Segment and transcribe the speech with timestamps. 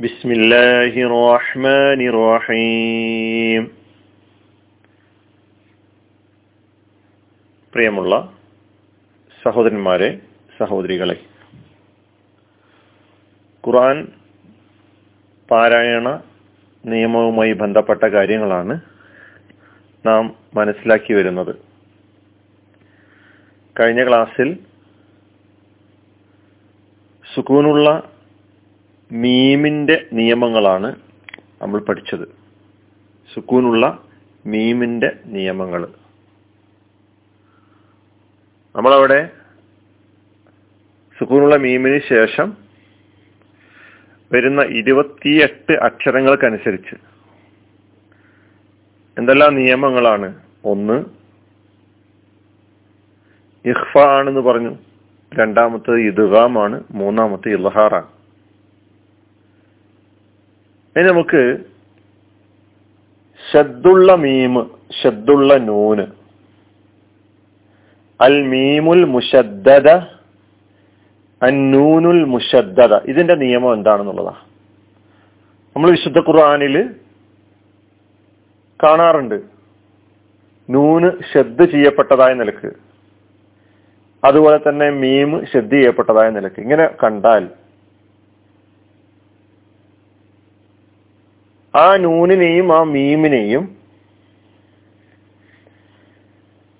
[0.00, 3.62] بسم الله الرحمن الرحيم
[7.72, 8.12] പ്രിയമുള്ള
[9.42, 10.08] സഹോദരന്മാരെ
[10.60, 11.16] സഹോദരികളെ
[13.64, 13.96] ഖുർആൻ
[15.48, 16.08] പാരായണ
[16.84, 18.74] നിയമവുമായി ബന്ധപ്പെട്ട കാര്യങ്ങളാണ്
[20.04, 20.24] നാം
[20.54, 21.52] മനസ്സിലാക്കി വരുന്നത്
[23.76, 24.48] കഴിഞ്ഞ ക്ലാസ്സിൽ
[27.24, 27.88] സുക്കൂനുള്ള
[29.11, 30.95] മീമിന്റെ നിയമങ്ങളാണ്
[31.61, 32.27] നമ്മൾ പഠിച്ചത്.
[33.33, 34.03] സുക്കൂനുള്ള
[34.45, 35.87] മീമിന്റെ നിയമങ്ങൾ
[38.75, 39.29] നമ്മളവിടെ
[41.19, 42.57] സുക്കൂനുള്ള മീമിന് ശേഷം
[44.33, 46.95] വരുന്ന ഇരുപത്തിയെട്ട് അക്ഷരങ്ങൾക്കനുസരിച്ച്
[49.17, 50.39] എന്തെല്ലാം നിയമങ്ങളാണ്?
[50.65, 51.03] ഒന്ന്
[53.65, 54.77] ഇഹ്ഫ ആണെന്ന് പറഞ്ഞു.
[55.33, 58.20] രണ്ടാമത്തത് ഇദ്ഗാമാണ് മൂന്നാമത്തെ ഇൽഹാറാണ്.
[60.95, 61.57] ഇനി നമുക്ക്
[63.51, 64.65] ഷദ്ദുള്ള മീമ്
[65.03, 66.05] ഷദ്ദുള്ള നൂന്
[68.21, 69.89] അൽ മീമുൽ മുഷദ്ദദ
[71.43, 74.31] അന്നൂനുൽ മുഷദ്ദദ ഇതിന്റെ നിയമം എന്താണെന്നുള്ളതാ.
[75.75, 76.95] നമ്മൾ വിശുദ്ധ ഖുർആനിൽ
[78.83, 79.41] കാണാറുണ്ട്.
[80.69, 82.71] നൂന് ഷദ്ദ് ചെയ്യപ്പെട്ടതായ നിലയ്ക്ക്.
[84.23, 86.59] അതുപോലെ തന്നെ മീം ഷദ്ദ് ചെയ്യപ്പെട്ടതായ നിലയ്ക്ക്.
[86.59, 87.49] ഇങ്ങനെ കണ്ടാൽ
[91.75, 93.63] ആ നൂനിനെയും ആ മീമിനെയും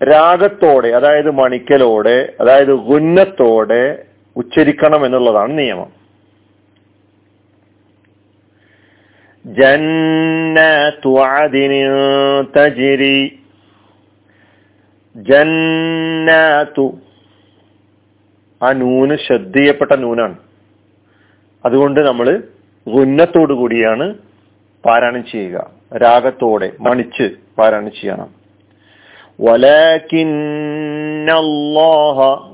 [0.00, 4.04] രാഗത്തോടെ അതായത് മണിക്കലോടെ അതായത് ഗുന്നത്തോടെ
[4.36, 5.90] ഉച്ചരിക്കണം എന്നുള്ളതാണ് നിയമം.
[9.46, 11.12] ജന്നത്തു
[12.56, 13.20] തജിരി
[15.16, 16.86] ജന്നാത്തു
[18.62, 19.56] ആ നൂന് ശ്രദ്ധ
[19.94, 20.36] നൂനാണ്.
[21.64, 22.42] അതുകൊണ്ട് നമ്മൾ
[22.88, 24.27] ഗുന്നത്തോടു കൂടിയാണ്
[24.88, 25.70] പാരായണം ചെയ്യുക.
[25.96, 28.30] രാഗത്തോടെ മണിച്ച് പാരായണം ചെയ്യണം.
[29.40, 31.32] വലാകിന്ന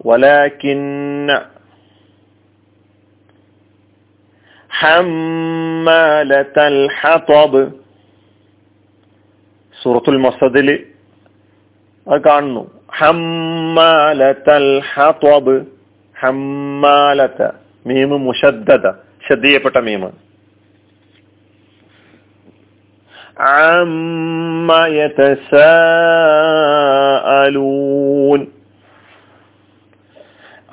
[0.06, 1.47] വലാകിന്ന
[4.81, 7.73] ഹമ്മലതൽ ഹതബ്.
[9.83, 10.87] സൂറത്തുൽ മസദിൽ
[12.12, 12.71] അത് കാണുന്നു.
[12.99, 15.61] ഹംമാലത്തൽ ഹതബ്.
[17.87, 18.93] മീമ് മുഷദ്ദത
[19.28, 20.34] ശ്രദ്ധയപ്പെട്ട മീമ്.
[23.50, 24.82] عما
[27.00, 28.40] يتساءلون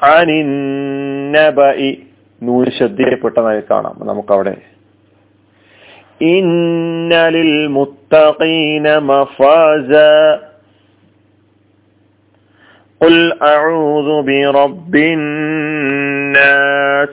[0.03, 1.78] عن النبأ
[2.42, 4.54] നൂറ് ശ്രദ്ധയപ്പെട്ടതായി കാണാം നമുക്കവിടെ
[6.32, 9.91] ഇന്നലിൽ മുത്തഖീന മഫാസ
[13.00, 17.10] قل أعوذ برب الناس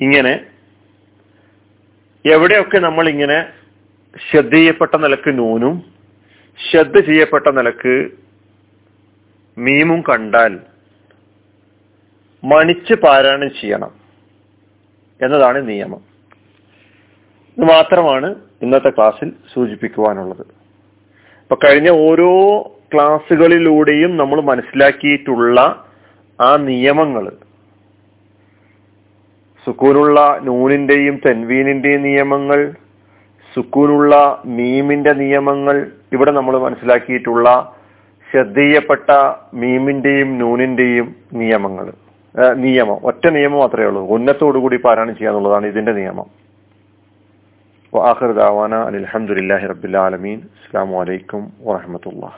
[0.00, 0.32] ഇങ്ങനെ
[2.25, 3.37] എവിടെയൊക്കെ നമ്മൾ ഇങ്ങനെ
[4.29, 5.75] ശ്രദ്ധ ചെയ്യപ്പെട്ട നിലയ്ക്ക് നൂനും
[6.71, 7.95] ശ്രദ്ധ ചെയ്യപ്പെട്ട നിലയ്ക്ക്
[9.57, 10.59] മീമും കണ്ടാൽ
[12.43, 13.91] മണിച്ച് പാരായണം ചെയ്യണം
[15.21, 16.01] എന്നതാണ് നിയമം.
[17.57, 18.27] ഇത് മാത്രമാണ്
[18.61, 20.43] ഇന്നത്തെ ക്ലാസ്സിൽ സൂചിപ്പിക്കുവാനുള്ളത്.
[21.41, 22.29] അപ്പൊ കഴിഞ്ഞ ഓരോ
[22.93, 25.59] ക്ലാസ്സുകളിലൂടെയും നമ്മൾ മനസ്സിലാക്കിയിട്ടുള്ള
[26.39, 27.25] ആ നിയമങ്ങൾ
[29.65, 32.73] സുക്കൂനുള്ള നൂനിന്റെയും തെൻവീനിന്റെയും നിയമങ്ങൾ
[33.55, 37.75] സുക്കൂനുള്ള മീമിന്റെ നിയമങ്ങൾ ഇവിടെ നമ്മൾ മനസ്സിലാക്കിയിട്ടുള്ള
[38.31, 39.11] ശ്രദ്ധീയപ്പെട്ട
[39.53, 41.91] മീമിന്റെയും നൂനിന്റെയും നിയമങ്ങൾ.
[42.55, 42.97] നിയമം.
[43.03, 44.07] ഒറ്റ നിയമം മാത്രമേ ഉള്ളൂ.
[44.07, 46.25] ഉന്നത്തോടുകൂടി പാരായണം ചെയ്യാന്നുള്ളതാണ് ഇതിന്റെ നിയമം.
[47.93, 50.39] വാഹിർ ദാവാന അലഹമുല്ലാഹി ആലമീൻ.
[50.39, 52.29] അസ്സാം വലൈക്കും വാഹമത്തല്ലാ